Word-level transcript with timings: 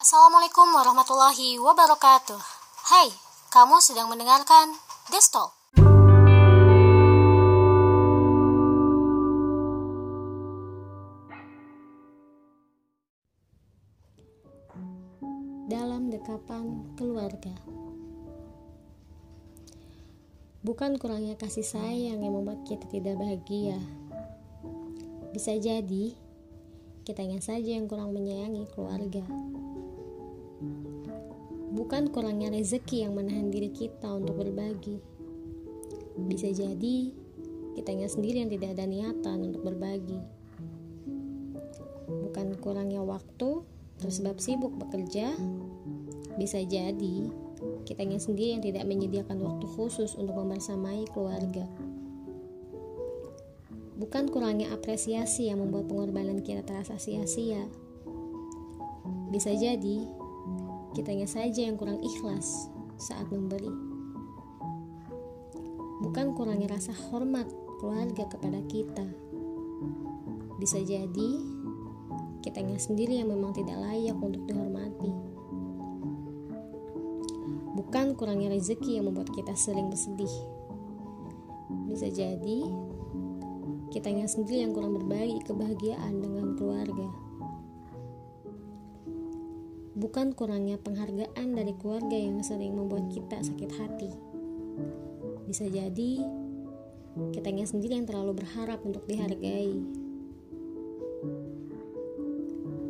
Assalamualaikum 0.00 0.64
warahmatullahi 0.72 1.60
wabarakatuh. 1.60 2.40
Hai, 2.88 3.12
kamu 3.52 3.84
sedang 3.84 4.08
mendengarkan 4.08 4.72
Destol. 5.12 5.52
Dalam 15.68 16.08
dekapan 16.08 16.96
keluarga. 16.96 17.52
Bukan 20.64 20.96
kurangnya 20.96 21.36
kasih 21.36 21.68
sayang 21.68 22.24
yang 22.24 22.32
membuat 22.32 22.64
kita 22.64 22.88
tidak 22.88 23.20
bahagia. 23.20 23.76
Bisa 25.36 25.52
jadi 25.60 26.16
kitanya 27.04 27.44
saja 27.44 27.76
yang 27.76 27.84
kurang 27.84 28.16
menyayangi 28.16 28.64
keluarga. 28.72 29.28
Bukan 31.70 32.10
kurangnya 32.10 32.50
rezeki 32.50 33.06
yang 33.06 33.14
menahan 33.14 33.48
diri 33.48 33.70
kita 33.70 34.10
untuk 34.10 34.42
berbagi. 34.42 34.98
Bisa 36.26 36.50
jadi 36.50 37.14
kitanya 37.78 38.10
sendiri 38.10 38.42
yang 38.44 38.50
tidak 38.50 38.76
ada 38.76 38.84
niatan 38.84 39.38
untuk 39.46 39.62
berbagi. 39.64 40.20
Bukan 42.10 42.58
kurangnya 42.58 43.00
waktu 43.06 43.62
tersebab 44.02 44.42
sibuk 44.42 44.74
bekerja. 44.76 45.32
Bisa 46.36 46.60
jadi 46.64 47.30
kitanya 47.84 48.18
sendiri 48.18 48.58
yang 48.58 48.64
tidak 48.64 48.84
menyediakan 48.88 49.38
waktu 49.40 49.66
khusus 49.70 50.18
untuk 50.18 50.36
membersamai 50.36 51.06
keluarga. 51.12 51.64
Bukan 54.00 54.32
kurangnya 54.32 54.72
apresiasi 54.72 55.52
yang 55.52 55.60
membuat 55.60 55.92
pengorbanan 55.92 56.40
kita 56.40 56.64
terasa 56.64 56.96
sia-sia. 56.96 57.68
Bisa 59.28 59.52
jadi 59.52 60.19
kitanya 60.92 61.26
saja 61.26 61.62
yang 61.62 61.78
kurang 61.78 62.02
ikhlas 62.02 62.70
saat 62.98 63.30
memberi. 63.30 63.70
Bukan 66.00 66.32
kurangnya 66.34 66.74
rasa 66.74 66.90
hormat 67.10 67.46
keluarga 67.78 68.26
kepada 68.26 68.60
kita. 68.66 69.06
Bisa 70.58 70.80
jadi 70.82 71.30
kitanya 72.40 72.76
sendiri 72.76 73.20
yang 73.20 73.32
memang 73.32 73.56
tidak 73.56 73.78
layak 73.78 74.16
untuk 74.18 74.42
dihormati. 74.48 75.12
Bukan 77.76 78.18
kurangnya 78.18 78.52
rezeki 78.52 79.00
yang 79.00 79.08
membuat 79.08 79.32
kita 79.32 79.54
sering 79.56 79.88
bersedih. 79.88 80.32
Bisa 81.88 82.10
jadi 82.10 82.58
kitanya 83.94 84.26
sendiri 84.26 84.66
yang 84.66 84.72
kurang 84.74 84.98
berbagi 84.98 85.42
kebahagiaan 85.46 86.22
dengan 86.22 86.54
keluarga 86.58 87.29
bukan 90.00 90.32
kurangnya 90.32 90.80
penghargaan 90.80 91.52
dari 91.52 91.76
keluarga 91.76 92.16
yang 92.16 92.40
sering 92.40 92.72
membuat 92.72 93.12
kita 93.12 93.36
sakit 93.44 93.70
hati. 93.76 94.08
Bisa 95.44 95.68
jadi 95.68 96.24
kitanya 97.36 97.68
sendiri 97.68 98.00
yang 98.00 98.08
terlalu 98.08 98.40
berharap 98.40 98.80
untuk 98.80 99.04
dihargai. 99.04 99.76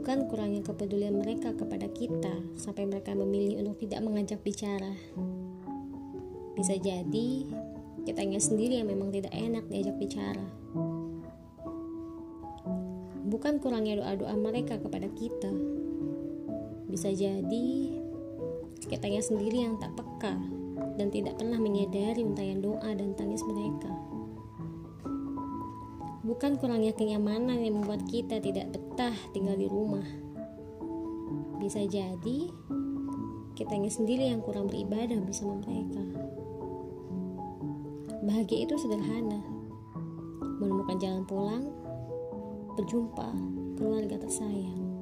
Bukan 0.00 0.32
kurangnya 0.32 0.64
kepedulian 0.64 1.20
mereka 1.20 1.52
kepada 1.52 1.92
kita 1.92 2.40
sampai 2.56 2.88
mereka 2.88 3.12
memilih 3.12 3.60
untuk 3.60 3.84
tidak 3.84 4.00
mengajak 4.00 4.40
bicara. 4.40 4.96
Bisa 6.56 6.72
jadi 6.80 7.28
kitanya 8.08 8.40
sendiri 8.40 8.80
yang 8.80 8.88
memang 8.88 9.12
tidak 9.12 9.32
enak 9.36 9.68
diajak 9.68 9.96
bicara. 10.00 10.44
Bukan 13.28 13.60
kurangnya 13.60 14.00
doa-doa 14.00 14.36
mereka 14.36 14.76
kepada 14.78 15.08
kita, 15.16 15.52
bisa 16.94 17.10
jadi 17.10 17.66
kitanya 18.86 19.18
sendiri 19.18 19.66
yang 19.66 19.74
tak 19.82 19.98
peka 19.98 20.38
dan 20.94 21.10
tidak 21.10 21.34
pernah 21.34 21.58
menyadari 21.58 22.22
untayan 22.22 22.62
doa 22.62 22.86
dan 22.94 23.18
tangis 23.18 23.42
mereka. 23.42 23.90
Bukan 26.22 26.54
kurangnya 26.56 26.94
kenyamanan 26.94 27.58
yang 27.66 27.82
membuat 27.82 28.06
kita 28.06 28.38
tidak 28.38 28.70
betah 28.70 29.12
tinggal 29.34 29.58
di 29.58 29.66
rumah. 29.66 30.06
Bisa 31.58 31.82
jadi 31.82 32.38
kitanya 33.58 33.90
sendiri 33.90 34.30
yang 34.30 34.38
kurang 34.38 34.70
beribadah 34.70 35.18
bersama 35.18 35.58
mereka. 35.66 36.04
Bahagia 38.22 38.70
itu 38.70 38.78
sederhana. 38.78 39.42
Menemukan 40.62 40.96
jalan 41.02 41.26
pulang, 41.26 41.64
berjumpa 42.78 43.34
keluarga 43.76 44.16
tersayang. 44.16 44.93